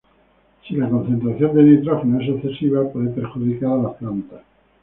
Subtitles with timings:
[0.67, 4.41] Si la concentración de nitrógeno es excesiva, puede perjudicar a las plantas.